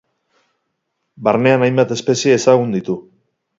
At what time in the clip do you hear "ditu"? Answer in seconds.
2.79-2.99